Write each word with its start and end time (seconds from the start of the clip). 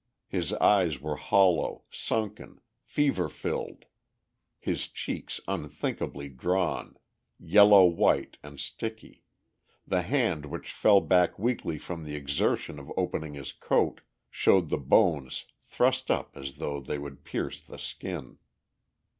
His 0.27 0.51
eyes 0.53 0.99
were 0.99 1.15
hollow, 1.15 1.83
sunken, 1.91 2.59
fever 2.81 3.29
filled, 3.29 3.85
his 4.57 4.87
cheeks 4.87 5.39
unthinkably 5.47 6.27
drawn, 6.27 6.97
yellow 7.37 7.85
white 7.85 8.39
and 8.41 8.59
sickly, 8.59 9.21
the 9.85 10.01
hand 10.01 10.47
which 10.47 10.71
fell 10.71 11.01
back 11.01 11.37
weakly 11.37 11.77
from 11.77 12.03
the 12.03 12.15
exertion 12.15 12.79
of 12.79 12.91
opening 12.97 13.35
his 13.35 13.51
coat 13.51 14.01
showed 14.31 14.69
the 14.69 14.79
bones 14.79 15.45
thrust 15.61 16.09
up 16.09 16.35
as 16.35 16.53
though 16.55 16.79
they 16.81 16.97
would 16.97 17.23
pierce 17.23 17.61
the 17.61 17.77
skin. 17.77 18.39